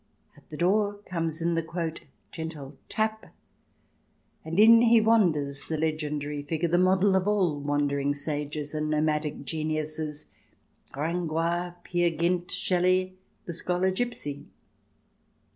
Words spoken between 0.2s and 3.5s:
At the door comes the gentle tap,"